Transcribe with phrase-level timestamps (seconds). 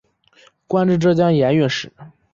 [0.67, 1.91] 官至浙江盐运使。